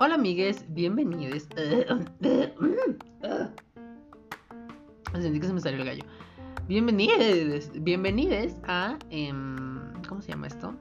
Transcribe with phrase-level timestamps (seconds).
[0.00, 1.48] Hola amigues, bienvenidos.
[5.12, 6.04] Sentí que se me salió el gallo.
[6.68, 8.96] Bienvenidos, bienvenidos a...
[9.10, 10.72] em, ¿Cómo se llama esto?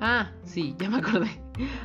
[0.00, 1.40] Ah, sí, ya me acordé.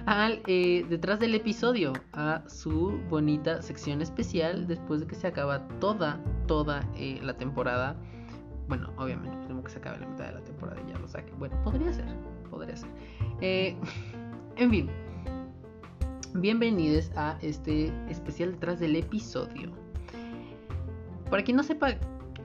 [0.07, 5.67] Al, eh, detrás del episodio, a su bonita sección especial después de que se acaba
[5.79, 7.95] toda, toda eh, la temporada.
[8.67, 11.31] Bueno, obviamente, tenemos que se acabe la mitad de la temporada y ya lo saque.
[11.33, 12.07] Bueno, podría ser,
[12.49, 12.89] podría ser.
[13.41, 13.77] Eh,
[14.55, 14.89] en fin,
[16.33, 19.71] bienvenidos a este especial detrás del episodio.
[21.29, 21.95] Para quien no sepa,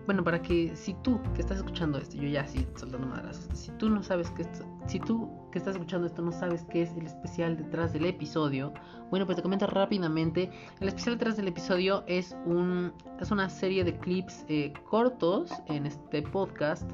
[0.07, 3.71] bueno, para que si tú que estás escuchando esto, yo ya así soltando madrazos, si
[3.73, 6.91] tú no sabes que esto, si tú que estás escuchando esto no sabes qué es
[6.97, 8.73] el especial detrás del episodio,
[9.11, 10.51] bueno, pues te comento rápidamente.
[10.81, 15.87] El especial detrás del episodio es un es una serie de clips eh, cortos en
[15.87, 16.91] este podcast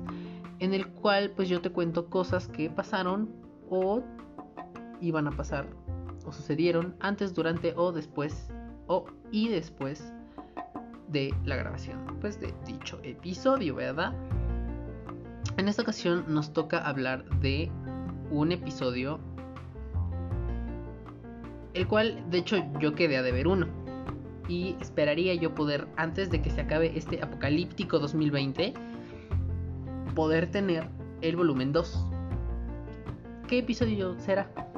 [0.59, 3.30] en el cual pues yo te cuento cosas que pasaron
[3.69, 4.03] o
[5.00, 5.66] iban a pasar
[6.27, 8.48] o sucedieron antes, durante o después
[8.87, 10.12] o y después
[11.09, 14.15] de la grabación pues de dicho episodio, ¿verdad?
[15.56, 17.70] En esta ocasión nos toca hablar de
[18.31, 19.20] un episodio
[21.75, 23.67] el cual de hecho yo quedé a deber uno
[24.48, 28.75] y esperaría yo poder antes de que se acabe este apocalíptico 2020
[30.15, 30.89] poder tener
[31.20, 32.06] el volumen 2.
[33.48, 34.72] ¿Qué episodio será?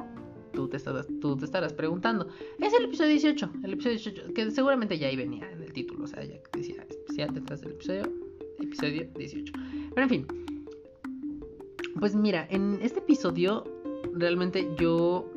[0.55, 2.27] Tú te, estarás, preguntando.
[2.59, 6.05] Es el episodio 18, el episodio 18, que seguramente ya ahí venía en el título,
[6.05, 8.03] o sea, ya decía especial detrás del episodio,
[8.59, 9.53] episodio 18.
[9.93, 10.27] Pero en fin,
[11.99, 13.63] pues mira, en este episodio
[14.13, 15.29] realmente yo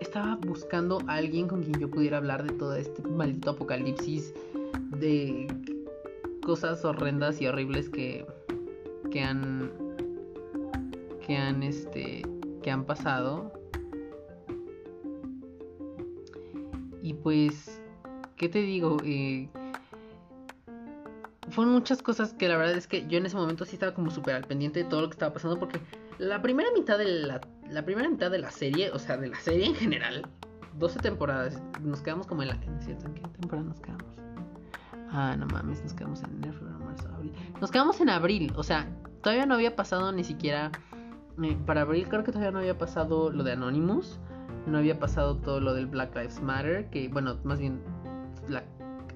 [0.00, 4.34] estaba buscando a alguien con quien yo pudiera hablar de todo este maldito apocalipsis,
[4.98, 5.46] de
[6.42, 8.26] cosas horrendas y horribles que,
[9.10, 9.70] que han,
[11.26, 12.22] que han, este,
[12.62, 13.59] que han pasado.
[17.22, 17.80] Pues,
[18.36, 18.98] ¿qué te digo?
[19.04, 19.48] Eh,
[21.50, 24.10] fueron muchas cosas que la verdad es que yo en ese momento sí estaba como
[24.10, 25.80] súper al pendiente de todo lo que estaba pasando porque
[26.18, 29.40] la primera mitad de la, la primera mitad de la serie, o sea, de la
[29.40, 30.26] serie en general,
[30.78, 32.54] 12 temporadas, nos quedamos como en la...
[32.54, 33.06] ¿En cierto?
[33.06, 34.04] ¿En qué temporada nos quedamos?
[35.10, 37.32] Ah, no mames, nos quedamos en enero, febrero, marzo, abril.
[37.60, 38.88] Nos quedamos en abril, o sea,
[39.22, 40.70] todavía no había pasado ni siquiera...
[41.42, 44.20] eh, para abril creo que todavía no había pasado lo de Anonymous,
[44.66, 47.80] no había pasado todo lo del Black Lives Matter, que bueno, más bien
[48.48, 48.64] la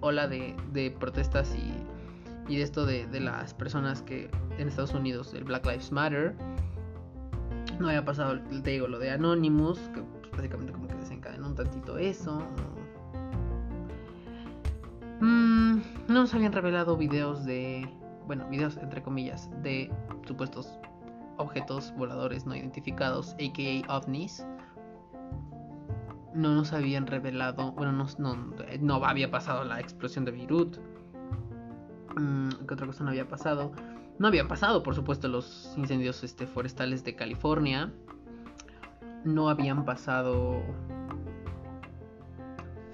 [0.01, 1.73] ola de, protestas y
[2.47, 6.37] y de esto de, de, las personas que en Estados Unidos, el Black Lives Matter,
[7.79, 11.55] no había pasado, te digo, lo de Anonymous, que pues, básicamente como que desencadenó un
[11.55, 12.43] tantito eso.
[15.21, 15.79] Mm,
[16.09, 17.89] no nos habían revelado videos de,
[18.27, 19.91] bueno, videos entre comillas, de
[20.27, 20.79] supuestos
[21.37, 24.45] objetos voladores no identificados, aka ovnis.
[26.35, 30.79] No nos habían revelado, bueno, no, no, no había pasado la explosión de Beirut
[32.15, 33.73] ¿Qué otra cosa no había pasado?
[34.19, 37.93] No habían pasado, por supuesto, los incendios este, forestales de California.
[39.25, 40.63] No habían pasado.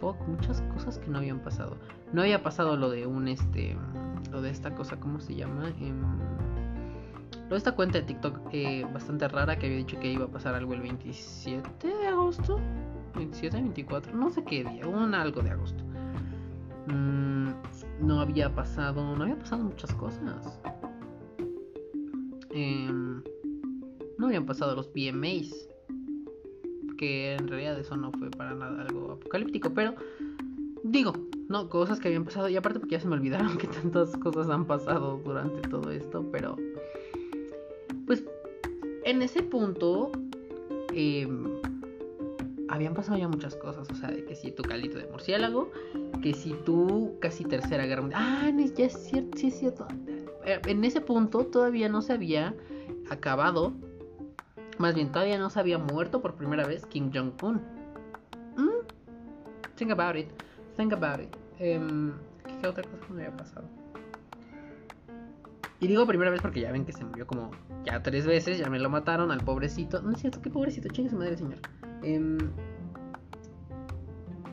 [0.01, 1.77] Fuck, muchas cosas que no habían pasado.
[2.13, 3.77] No había pasado lo de un este.
[4.31, 5.69] Lo de esta cosa, ¿cómo se llama?
[5.81, 5.93] Eh,
[7.45, 10.29] lo de esta cuenta de TikTok eh, bastante rara que había dicho que iba a
[10.29, 12.59] pasar algo el 27 de agosto.
[13.15, 15.83] 27, 24, no sé qué día, un algo de agosto.
[16.87, 17.51] Mm,
[18.01, 20.59] no había pasado, no había pasado muchas cosas.
[22.51, 22.91] Eh,
[24.19, 25.69] no habían pasado los PMAs,
[26.99, 29.95] que en realidad eso no fue para nada algo apocalíptico, pero
[30.85, 31.13] digo,
[31.49, 34.51] no, cosas que habían pasado, y aparte porque ya se me olvidaron que tantas cosas
[34.51, 36.57] han pasado durante todo esto, pero
[38.07, 38.25] pues
[39.05, 40.13] en ese punto
[40.93, 41.27] eh,
[42.71, 45.71] habían pasado ya muchas cosas, o sea, de que si tu caldito de murciélago,
[46.23, 49.87] que si tú casi tercera guerra mundial, ah, ya es cierto, sí es cierto.
[50.45, 52.55] En ese punto todavía no se había
[53.11, 53.73] acabado,
[54.79, 57.57] más bien todavía no se había muerto por primera vez Kim Jong-un.
[58.57, 58.87] ¿Mm?
[59.75, 60.29] Think about it,
[60.77, 61.37] think about it.
[61.61, 62.13] Um,
[62.61, 63.67] ¿Qué otra cosa me había pasado?
[65.81, 67.51] Y digo primera vez porque ya ven que se murió como
[67.85, 70.01] ya tres veces, ya me lo mataron al pobrecito.
[70.03, 71.59] No es cierto, qué pobrecito, chingue su madre, señor.
[72.03, 72.39] Um,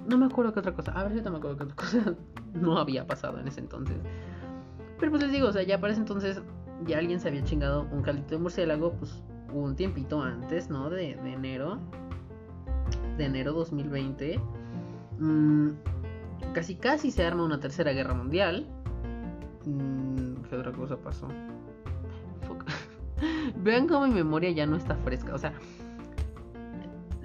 [0.08, 0.92] no me acuerdo qué otra cosa.
[0.94, 2.16] A ver si no me acuerdo qué otra cosa
[2.54, 3.98] no había pasado en ese entonces.
[5.00, 6.42] Pero pues les digo, o sea, ya para ese entonces
[6.86, 9.22] ya alguien se había chingado un caldito de murciélago, pues
[9.54, 10.90] un tiempito antes, ¿no?
[10.90, 11.80] De, de enero.
[13.18, 14.40] De enero 2020.
[15.20, 15.70] Mm,
[16.54, 18.68] casi casi se arma una tercera guerra mundial.
[19.66, 21.28] Mm, ¿Qué otra cosa pasó?
[23.64, 25.34] Vean cómo mi memoria ya no está fresca.
[25.34, 25.54] O sea,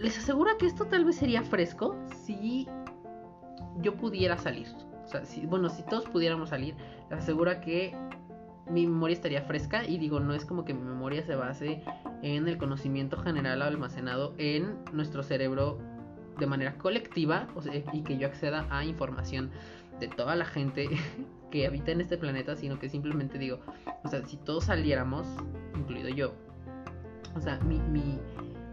[0.02, 2.66] les aseguro que esto tal vez sería fresco si
[3.80, 4.66] yo pudiera salir.
[5.04, 6.74] O sea, si, bueno, si todos pudiéramos salir,
[7.08, 7.96] les aseguro que
[8.68, 11.82] mi memoria estaría fresca y digo, no es como que mi memoria se base
[12.22, 15.78] en el conocimiento general almacenado en nuestro cerebro
[16.38, 17.46] de manera colectiva
[17.92, 19.50] y que yo acceda a información
[20.00, 20.88] de toda la gente
[21.50, 23.60] que habita en este planeta, sino que simplemente digo,
[24.02, 25.26] o sea, si todos saliéramos,
[25.76, 26.34] incluido yo,
[27.36, 28.18] o sea, mi, mi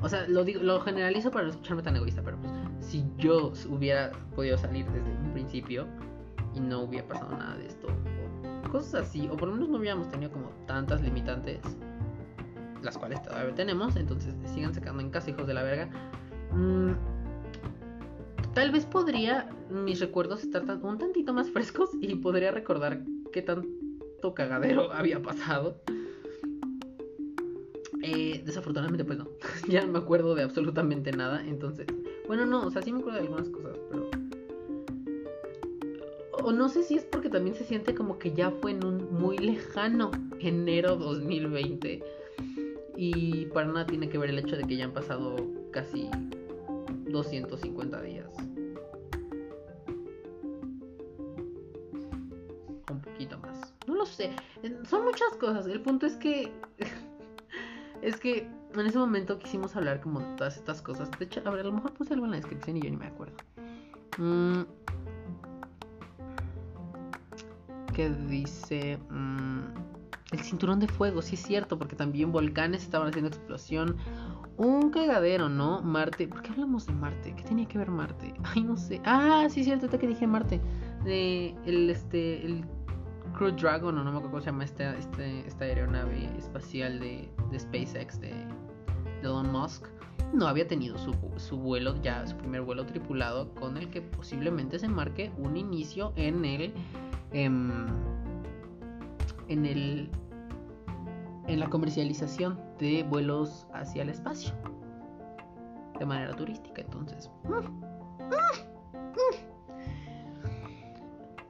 [0.01, 3.51] o sea, lo digo, lo generalizo para no escucharme tan egoísta, pero pues si yo
[3.69, 5.86] hubiera podido salir desde un principio
[6.54, 7.88] y no hubiera pasado nada de esto,
[8.72, 11.60] cosas así, o por lo menos no hubiéramos tenido como tantas limitantes,
[12.81, 15.90] las cuales todavía tenemos, entonces sigan sacando en casa, hijos de la verga.
[16.51, 16.94] Mm,
[18.54, 24.34] tal vez podría mis recuerdos estar un tantito más frescos y podría recordar qué tanto
[24.34, 25.81] cagadero había pasado.
[28.01, 29.28] Eh, desafortunadamente, pues no.
[29.68, 31.44] ya no me acuerdo de absolutamente nada.
[31.46, 31.88] Entonces,
[32.28, 34.10] bueno, no, o sea, sí me acuerdo de algunas cosas, pero
[36.44, 39.13] o no sé si es porque también se siente como que ya fue en un
[39.13, 42.04] muy lejano enero 2020.
[42.96, 45.36] Y para nada tiene que ver el hecho de que ya han pasado
[45.72, 46.10] casi
[47.06, 48.30] 250 días.
[52.90, 53.74] Un poquito más.
[53.88, 54.31] No lo sé.
[54.90, 55.68] Son muchas cosas.
[55.68, 56.51] El punto es que...
[58.09, 61.09] es que en ese momento quisimos hablar como de todas estas cosas.
[61.17, 63.35] De hecho, a lo mejor puse algo en la descripción y yo ni me acuerdo.
[64.17, 64.63] Mmm
[68.00, 69.59] que dice mm,
[70.31, 73.97] el cinturón de fuego, sí es cierto, porque también volcanes estaban haciendo explosión.
[74.55, 75.81] Un cagadero, ¿no?
[75.81, 76.25] Marte.
[76.27, 77.33] ¿Por qué hablamos de Marte?
[77.35, 78.33] ¿Qué tenía que ver Marte?
[78.44, 79.01] Ay, no sé.
[79.03, 80.62] Ah, sí es cierto, que dije Marte.
[81.03, 82.63] De el este el
[83.38, 87.29] Crew Dragon, o no me acuerdo cómo se llama esta, este, esta aeronave espacial de,
[87.51, 88.34] de SpaceX de,
[89.22, 89.86] Elon Musk
[90.34, 94.78] no había tenido su, su, vuelo, ya su primer vuelo tripulado, con el que posiblemente
[94.80, 96.74] se marque un inicio en el
[97.31, 97.66] en,
[99.50, 100.10] el
[101.48, 104.54] en la comercialización de vuelos hacia el espacio.
[105.98, 107.30] De manera turística entonces.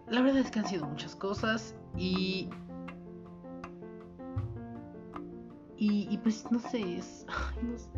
[0.08, 2.50] La verdad es que han sido muchas cosas y
[5.80, 7.26] y, pues no sé es
[7.64, 7.90] no sé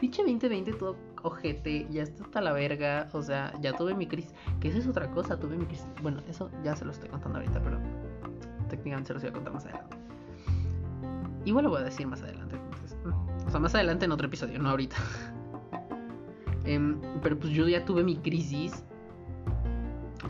[0.00, 4.32] Pinche 2020 todo ojete, ya está hasta la verga, o sea, ya tuve mi crisis,
[4.60, 7.38] que eso es otra cosa, tuve mi crisis, bueno, eso ya se lo estoy contando
[7.38, 7.80] ahorita, pero
[8.68, 9.96] técnicamente se lo voy a contar más adelante.
[11.44, 12.56] Igual lo voy a decir más adelante,
[13.04, 14.96] mm, o sea, más adelante en otro episodio, no ahorita.
[16.64, 18.84] Em, pero pues yo ya tuve mi crisis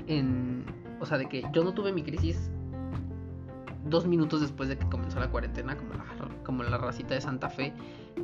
[0.07, 0.65] en,
[1.01, 2.51] o sea, de que yo no tuve mi crisis
[3.89, 7.49] dos minutos después de que comenzó la cuarentena, como la, como la racita de Santa
[7.49, 7.73] Fe,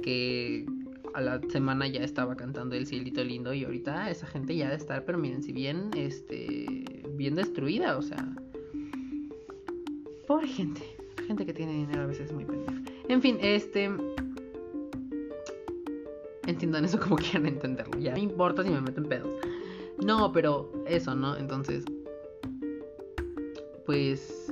[0.03, 0.67] que
[1.15, 4.77] a la semana ya estaba cantando el cielito lindo y ahorita esa gente ya de
[4.77, 8.29] estar, pero miren, si bien, este, bien destruida, o sea,
[10.27, 10.83] pobre gente,
[11.27, 12.81] gente que tiene dinero a veces es muy pendeja.
[13.09, 13.91] En fin, este,
[16.47, 19.35] entiendan eso como quieran entenderlo, ya, no importa si me meten pedos.
[20.05, 21.37] No, pero eso, ¿no?
[21.37, 21.85] Entonces,
[23.87, 24.44] pues,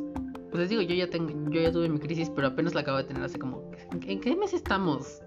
[0.52, 2.98] pues les digo, yo ya tengo, yo ya tuve mi crisis, pero apenas la acabo
[2.98, 3.68] de tener hace como,
[4.06, 5.20] ¿en qué mes estamos?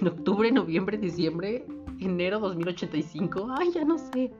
[0.00, 1.64] en octubre, noviembre, diciembre,
[2.00, 4.32] enero 2085, ay, ya no sé.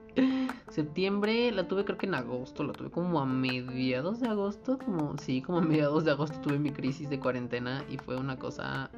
[0.69, 5.17] Septiembre la tuve creo que en agosto, la tuve como a mediados de agosto, como
[5.17, 8.89] sí, como a mediados de agosto tuve mi crisis de cuarentena y fue una cosa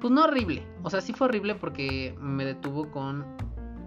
[0.00, 3.24] pues no horrible, o sea, sí fue horrible porque me detuvo con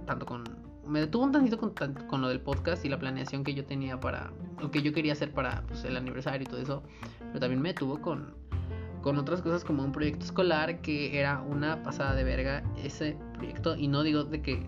[0.05, 3.53] tanto con me detuvo un tantito con, con lo del podcast y la planeación que
[3.53, 6.83] yo tenía para lo que yo quería hacer para pues, el aniversario y todo eso,
[7.27, 8.33] pero también me detuvo con
[9.03, 13.75] con otras cosas como un proyecto escolar que era una pasada de verga ese proyecto
[13.75, 14.65] y no digo de que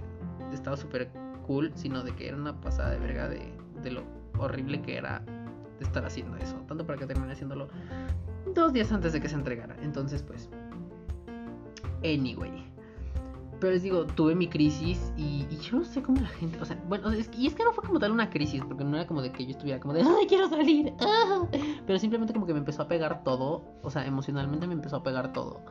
[0.51, 1.09] estaba súper
[1.47, 4.03] cool, sino de que era una pasada de verga de, de lo
[4.37, 5.23] horrible que era
[5.79, 7.69] estar haciendo eso, tanto para que termine haciéndolo
[8.53, 9.75] dos días antes de que se entregara.
[9.81, 10.49] Entonces, pues,
[12.03, 12.74] anyway.
[13.59, 16.77] Pero les digo, tuve mi crisis y, yo no sé cómo la gente, o sea,
[16.87, 19.31] bueno, y es que no fue como tal una crisis, porque no era como de
[19.31, 21.47] que yo estuviera como de, ay, quiero salir, ah".
[21.87, 25.03] pero simplemente como que me empezó a pegar todo, o sea, emocionalmente me empezó a
[25.03, 25.61] pegar todo.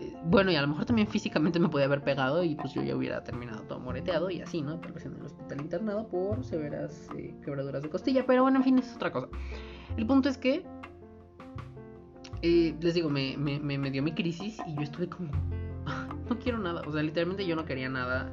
[0.00, 2.82] Eh, bueno, y a lo mejor también físicamente me podía haber pegado y pues yo
[2.82, 4.80] ya hubiera terminado todo moreteado y así, ¿no?
[4.80, 8.78] Vez en el hospital internado por severas eh, quebraduras de costilla, pero bueno, en fin,
[8.78, 9.28] es otra cosa.
[9.96, 10.64] El punto es que,
[12.40, 15.30] eh, les digo, me, me, me dio mi crisis y yo estuve como
[16.28, 16.82] no quiero nada.
[16.86, 18.30] O sea, literalmente yo no quería nada.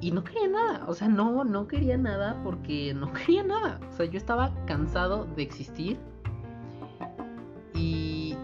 [0.00, 0.84] Y no quería nada.
[0.86, 3.80] O sea, no, no quería nada porque no quería nada.
[3.92, 5.98] O sea, yo estaba cansado de existir.
[7.74, 8.36] Y...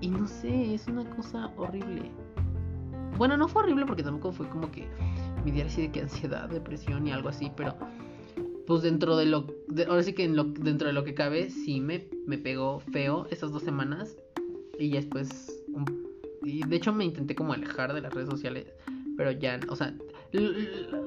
[0.00, 2.10] Y no sé, es una cosa horrible.
[3.16, 4.86] Bueno, no fue horrible porque tampoco fue como que
[5.44, 7.74] mi día así de que ansiedad, depresión y algo así, pero
[8.64, 9.46] pues dentro de lo,
[9.88, 13.26] ahora sí que en lo, dentro de lo que cabe, sí me, me pegó feo
[13.30, 14.16] esas dos semanas
[14.78, 15.62] y después,
[16.44, 18.66] y de hecho me intenté como alejar de las redes sociales,
[19.16, 19.94] pero ya, o sea,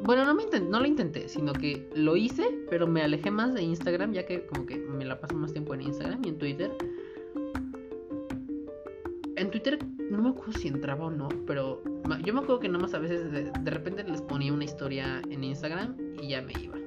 [0.04, 3.62] bueno, no, me no lo intenté, sino que lo hice, pero me alejé más de
[3.62, 6.72] Instagram, ya que como que me la paso más tiempo en Instagram y en Twitter.
[9.36, 11.82] En Twitter no me acuerdo si entraba o no, pero
[12.24, 15.96] yo me acuerdo que nomás a veces de, repente les ponía una historia en Instagram
[16.22, 16.78] y ya me iba.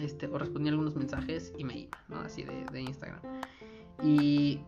[0.00, 2.20] Este, o respondía algunos mensajes y me iba, ¿no?
[2.20, 3.20] Así de, de Instagram.
[4.02, 4.60] Y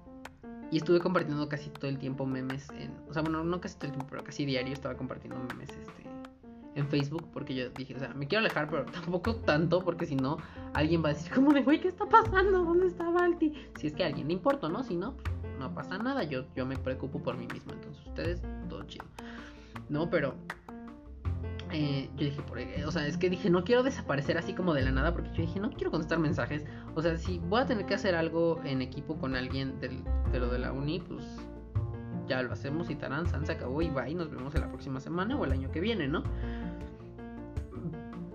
[0.79, 2.93] estuve compartiendo casi todo el tiempo memes en.
[3.09, 6.05] O sea, bueno, no casi todo el tiempo, pero casi diario estaba compartiendo memes este,
[6.75, 7.29] en Facebook.
[7.33, 10.39] Porque yo dije, o sea, me quiero alejar, pero tampoco tanto, porque si no,
[10.75, 12.65] alguien va a decir, como de, güey, ¿qué está pasando?
[12.65, 13.53] ¿Dónde está Balti?
[13.79, 14.83] Si es que a alguien le importa, ¿no?
[14.83, 15.15] Si no,
[15.59, 16.25] no pasa nada.
[16.25, 17.73] Yo, yo me preocupo por mí mismo.
[17.73, 19.05] Entonces, ustedes, todo chido.
[19.89, 20.35] No, pero
[21.73, 24.83] eh, yo dije, por, o sea, es que dije, no quiero desaparecer así como de
[24.83, 26.65] la nada, porque yo dije, no quiero contestar mensajes.
[26.95, 30.39] O sea, si voy a tener que hacer algo en equipo con alguien del, de
[30.39, 31.25] lo de la uni, pues
[32.27, 35.37] ya lo hacemos y tarán, se acabó y y nos vemos en la próxima semana
[35.37, 36.23] o el año que viene, ¿no?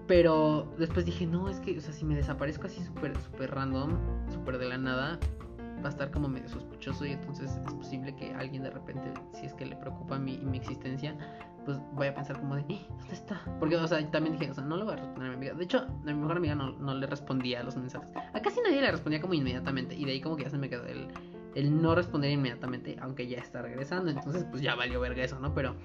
[0.08, 3.98] Pero después dije, no, es que, o sea, si me desaparezco así súper, súper random,
[4.30, 5.20] súper de la nada,
[5.82, 9.46] va a estar como medio sospechoso y entonces es posible que alguien de repente, si
[9.46, 11.16] es que le preocupa mi, mi existencia,
[11.66, 13.42] pues voy a pensar como de, eh, ¿dónde está?
[13.60, 15.54] Porque, o sea, también dije, o sea, no le voy a responder a mi amiga.
[15.54, 18.10] De hecho, a mi mejor amiga no, no le respondía a los mensajes.
[18.34, 19.96] A casi nadie le respondía como inmediatamente.
[19.96, 21.08] Y de ahí como que ya se me quedó el,
[21.56, 24.12] el no responder inmediatamente, aunque ya está regresando.
[24.12, 25.54] Entonces, pues ya valió verga eso, ¿no?
[25.54, 25.76] Pero...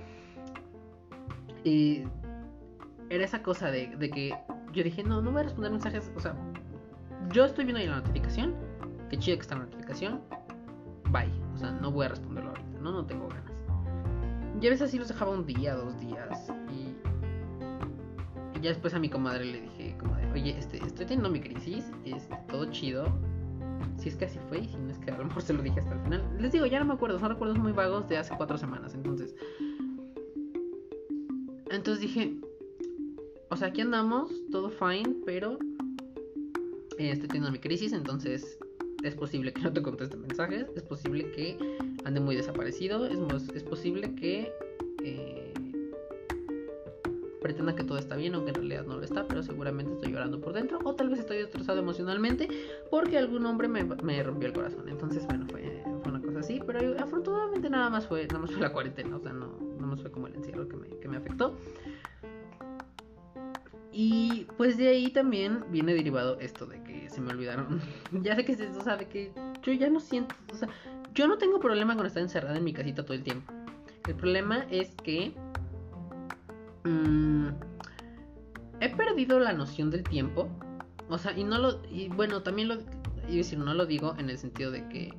[1.65, 2.05] Y
[3.11, 4.37] era esa cosa de, de que
[4.73, 6.11] yo dije, no, no voy a responder mensajes.
[6.17, 6.35] O sea,
[7.33, 8.55] yo estoy viendo ahí la notificación.
[9.11, 10.21] Qué chido que está la notificación.
[11.11, 11.33] Bye.
[11.55, 12.93] O sea, no voy a responderlo ahorita, ¿no?
[12.93, 13.56] No tengo ganas.
[14.61, 16.51] Y a veces así los dejaba un día, dos días.
[16.73, 16.95] Y,
[18.61, 22.29] ya después a mi comadre le dije, como oye, este, estoy teniendo mi crisis, es
[22.49, 23.07] todo chido.
[23.99, 25.63] Si es que así fue, y si no es que a lo mejor se lo
[25.63, 26.23] dije hasta el final.
[26.39, 28.95] Les digo, ya no me acuerdo, son recuerdos muy vagos de hace cuatro semanas.
[28.95, 29.35] Entonces,
[31.71, 32.37] entonces dije,
[33.51, 35.59] o sea, aquí andamos, todo fine, pero
[36.99, 38.59] eh, estoy teniendo mi crisis, entonces
[39.03, 41.59] es posible que no te conteste mensajes, es posible que
[42.07, 43.19] ande muy desaparecido, es,
[43.55, 44.53] es posible que
[45.03, 45.53] eh,
[47.43, 50.41] pretenda que todo está bien, aunque en realidad no lo está, pero seguramente estoy llorando
[50.41, 52.49] por dentro, o tal vez estoy destrozado emocionalmente
[52.91, 54.89] porque algún hombre me, rompió el corazón.
[54.89, 58.73] Entonces, bueno, fue, una cosa así, pero afortunadamente nada más fue, nada más fue la
[58.73, 61.57] cuarentena, o sea, no, nada más fue como el encierro que me, que me afectó.
[63.99, 67.81] Y pues de ahí también viene derivado esto de que se me olvidaron.
[68.23, 69.33] ya sé que es eso, o sea, de que
[69.63, 70.69] yo ya no siento, o sea,
[71.17, 73.53] yo no tengo problema con estar encerrada en mi casita todo el tiempo.
[74.07, 75.35] El problema es que
[76.85, 77.49] mmm,
[78.81, 80.49] he perdido la noción del tiempo.
[81.09, 82.77] O sea, y no lo, y bueno, también lo,
[83.29, 85.15] y decir, no lo digo en el sentido de que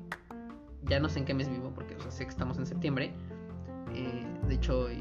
[0.84, 3.12] ya no sé en qué mes vivo, porque sé que estamos en septiembre.
[3.92, 4.98] Eh, de hecho, hoy,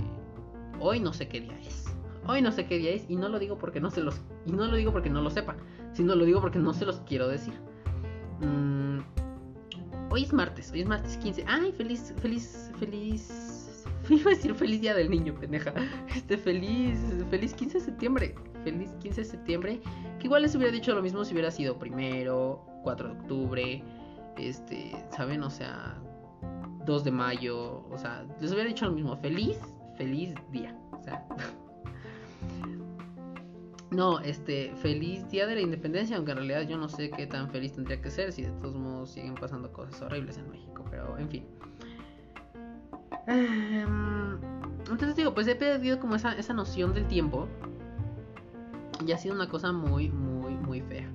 [0.80, 1.86] hoy no sé qué día es.
[2.25, 4.51] Hoy no sé qué día es y no lo digo porque no se los y
[4.51, 5.56] no lo digo porque no lo sepa,
[5.94, 7.54] sino lo digo porque no se los quiero decir.
[8.42, 9.00] Mm,
[10.17, 11.45] hoy es martes, hoy es martes 15.
[11.47, 15.71] Ay, feliz feliz feliz iba a decir feliz día del niño, pendeja.
[16.15, 16.97] Este feliz
[17.29, 18.36] feliz 15 de septiembre.
[18.63, 19.81] Feliz 15 de septiembre.
[20.17, 23.83] Que igual les hubiera dicho lo mismo si hubiera sido primero, 4 de octubre,
[24.38, 25.43] este, ¿saben?
[25.43, 26.01] O sea,
[26.88, 29.59] 2 de mayo, o sea, les hubiera dicho lo mismo, feliz,
[29.97, 30.75] feliz día.
[30.93, 31.27] O sea,
[33.98, 37.50] No, este, feliz día de la independencia, aunque en realidad yo no sé qué tan
[37.50, 41.18] feliz tendría que ser si de todos modos siguen pasando cosas horribles en México, pero
[41.18, 41.44] en fin.
[43.25, 44.38] Em,
[44.82, 47.48] entonces digo, pues he perdido como esa, esa noción del tiempo
[49.04, 51.10] y ha sido una cosa muy, muy, muy fea.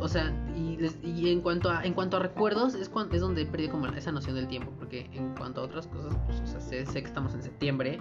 [0.00, 3.46] O sea, y, en cuanto a en cuanto a recuerdos es cuando, es donde he
[3.46, 6.58] perdido como esa noción del tiempo, porque en cuanto a otras cosas, pues o sea,
[6.58, 8.00] sé, sé que estamos en septiembre.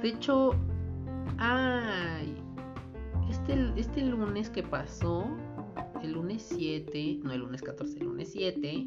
[0.00, 0.54] De hecho,
[1.38, 2.40] ay,
[3.32, 5.26] este, este lunes que pasó,
[6.02, 8.86] el lunes 7, no el lunes 14, el lunes 7,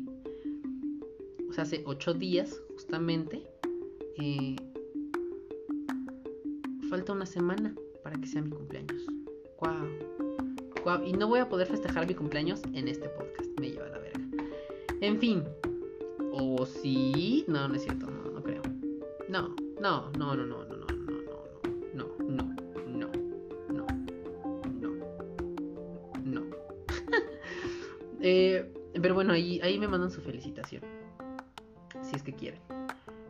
[1.49, 3.43] o sea, hace 8 días justamente,
[4.19, 4.55] eh,
[6.91, 7.73] falta una semana
[8.03, 9.03] para que sea mi cumpleaños.
[9.61, 11.03] Wow.
[11.03, 13.49] Y no voy a poder festejar mi cumpleaños en este podcast.
[13.59, 14.21] Me lleva la verga.
[15.01, 15.43] En fin.
[16.31, 17.43] O sí.
[17.47, 18.05] No, no es cierto.
[18.05, 18.61] No, no creo.
[19.27, 20.64] No, no, no, no, no,
[28.27, 30.81] Eh, pero bueno, ahí, ahí me mandan su felicitación.
[32.01, 32.59] si es que quieren.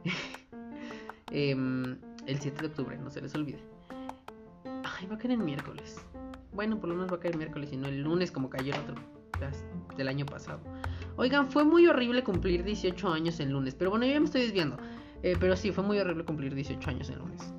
[1.31, 1.97] Em,
[2.27, 3.59] el 7 de octubre, no se les olvide.
[4.63, 5.99] Ay, va a caer en miércoles.
[6.53, 8.79] Bueno, por lo menos va a caer miércoles y no el lunes como cayó el
[8.79, 8.95] otro
[9.97, 10.61] del año pasado.
[11.17, 13.75] Oigan, fue muy horrible cumplir 18 años en lunes.
[13.75, 14.77] Pero bueno, yo ya me estoy desviando.
[15.23, 17.53] Eh, pero sí, fue muy horrible cumplir 18 años en lunes.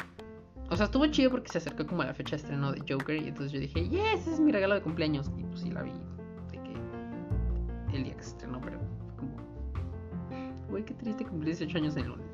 [0.71, 3.17] O sea, estuvo chido porque se acercó como a la fecha de estreno de Joker.
[3.17, 5.31] Y entonces yo dije, yes, ese es mi regalo de cumpleaños.
[5.37, 5.93] Y pues sí la vi.
[7.97, 8.79] El día que se estrenó, pero
[9.17, 9.37] como.
[10.69, 12.27] Güey, qué triste cumplir 18 años en lunes.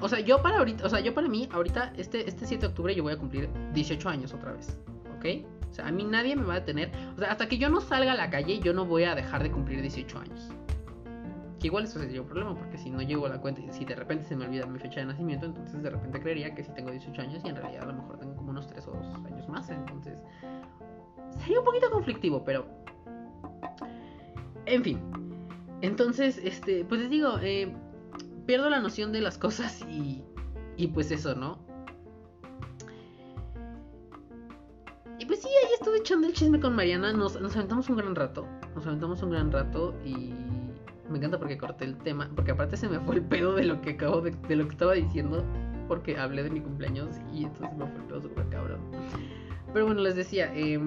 [0.00, 2.66] O sea, yo para ahorita, o sea, yo para mí, ahorita, este, este 7 de
[2.68, 4.78] octubre yo voy a cumplir 18 años otra vez.
[5.16, 5.44] ¿Ok?
[5.70, 6.90] O sea, a mí nadie me va a detener.
[7.16, 9.42] O sea, hasta que yo no salga a la calle, yo no voy a dejar
[9.42, 10.50] de cumplir 18 años.
[11.60, 13.96] Que igual eso sería un problema, porque si no llego a la cuenta si de
[13.96, 16.92] repente se me olvida mi fecha de nacimiento, entonces de repente creería que sí tengo
[16.92, 19.48] 18 años y en realidad a lo mejor tengo como unos 3 o 2 años
[19.48, 19.68] más.
[19.68, 20.17] Entonces,
[21.48, 22.66] sería un poquito conflictivo, pero.
[24.66, 25.00] En fin.
[25.80, 27.74] Entonces, este, pues les digo, eh,
[28.44, 30.22] pierdo la noción de las cosas y,
[30.76, 31.58] y pues eso, ¿no?
[35.18, 38.14] Y pues sí, ahí estuve echando el chisme con Mariana, nos, nos aventamos un gran
[38.14, 40.34] rato, nos aventamos un gran rato y
[41.08, 43.80] me encanta porque corté el tema, porque aparte se me fue el pedo de lo
[43.80, 45.42] que acabo de, de lo que estaba diciendo,
[45.88, 48.80] porque hablé de mi cumpleaños y entonces me fue el pedo súper cabrón.
[49.72, 50.78] Pero bueno, les decía, eh,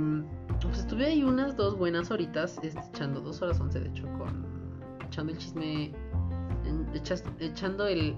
[0.62, 4.46] pues estuve ahí unas dos buenas horitas, este, echando dos horas once de hecho, con
[5.08, 5.94] echando el chisme
[7.40, 8.16] echando el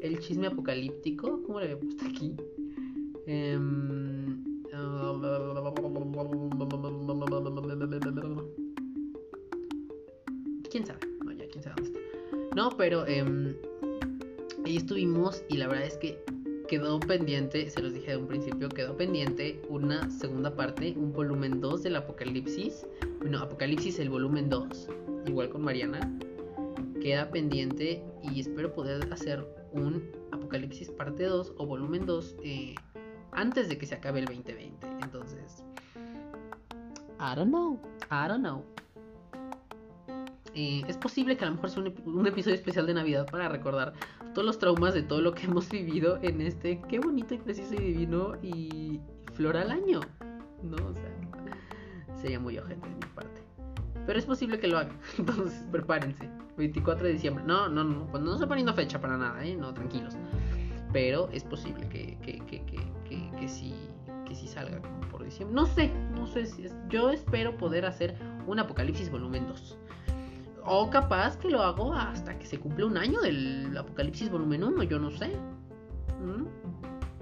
[0.00, 2.34] el chisme apocalíptico, ¿cómo le había puesto aquí?
[3.26, 4.44] Em,
[10.70, 11.00] ¿Quién sabe?
[11.24, 12.00] No, ya, quién sabe dónde está.
[12.54, 13.56] No, pero eh,
[14.64, 16.22] ahí estuvimos y la verdad es que
[16.68, 21.60] quedó pendiente, se los dije de un principio, quedó pendiente una segunda parte, un volumen
[21.60, 22.86] 2 del Apocalipsis.
[23.18, 24.88] Bueno, Apocalipsis el volumen 2,
[25.26, 26.00] igual con Mariana
[27.00, 32.74] queda pendiente y espero poder hacer un Apocalipsis parte 2 o volumen 2 eh,
[33.32, 34.86] antes de que se acabe el 2020.
[35.02, 35.64] Entonces,
[37.18, 38.64] I don't know, I don't know.
[40.60, 43.92] Eh, es posible que a lo mejor sea un, episodio especial de Navidad para recordar
[44.34, 47.74] todos los traumas de todo lo que hemos vivido en este qué bonito y preciso
[47.74, 48.98] y divino y
[49.34, 50.00] floral año.
[50.64, 53.40] No, o sea, sería muy ojete de mi parte.
[54.04, 54.90] Pero es posible que lo haga.
[55.18, 56.28] Entonces, prepárense.
[56.56, 57.44] 24 de diciembre.
[57.46, 58.08] No, no, no.
[58.08, 59.54] Pues no estoy poniendo fecha para nada, ¿eh?
[59.54, 60.16] No, tranquilos.
[60.92, 63.74] Pero es posible que, que, sí,
[64.26, 65.54] que sí salga por diciembre.
[65.54, 66.74] No sé, no sé si es.
[66.88, 68.16] Yo espero poder hacer
[68.48, 69.78] un Apocalipsis volumen 2.
[70.70, 74.82] O capaz que lo hago hasta que se cumple un año del Apocalipsis volumen 1,
[74.82, 75.28] yo no sé.
[76.20, 76.46] ¿Mm?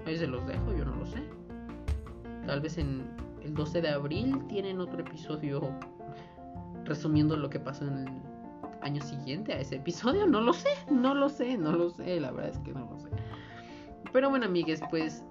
[0.05, 1.23] Ahí se los dejo, yo no lo sé.
[2.45, 3.07] Tal vez en
[3.41, 5.69] el 12 de abril tienen otro episodio
[6.83, 8.21] resumiendo lo que pasó en el
[8.81, 10.27] año siguiente a ese episodio.
[10.27, 12.99] No lo sé, no lo sé, no lo sé, la verdad es que no lo
[12.99, 13.09] sé.
[14.11, 15.23] Pero bueno, amigues, pues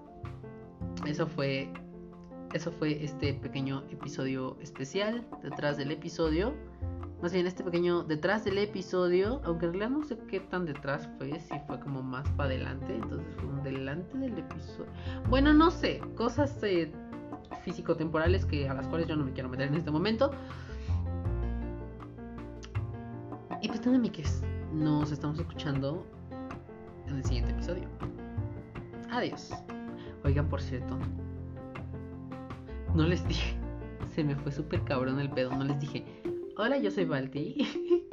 [1.07, 1.71] eso fue
[2.55, 6.55] eso fue este pequeño episodio especial detrás del episodio.
[7.23, 11.09] Más bien este pequeño detrás del episodio, aunque en realidad no sé qué tan detrás
[11.17, 14.91] fue, si fue como más para adelante, entonces fue un delante del episodio.
[15.29, 16.93] Bueno, no sé, cosas eh,
[17.65, 20.31] físico-temporales que a las cuales yo no me quiero meter en este momento.
[23.63, 26.07] Y pues nada, amigues, nos estamos escuchando
[27.09, 27.89] en el siguiente episodio.
[29.11, 29.53] Adiós.
[30.25, 30.99] Oigan, por cierto,
[32.95, 33.57] no les dije,
[34.15, 36.05] se me fue súper cabrón el pedo, no les dije,
[36.57, 37.57] hola, yo soy Balti.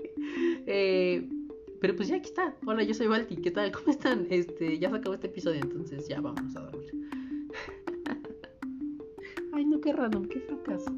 [0.67, 1.27] eh,
[1.79, 3.71] pero pues ya aquí está, hola, yo soy Balti, ¿qué tal?
[3.71, 4.27] ¿Cómo están?
[4.29, 6.91] Este, ya se acabó este episodio, entonces ya vamos a dormir.
[9.53, 10.91] Ay, no, qué random, qué fracaso.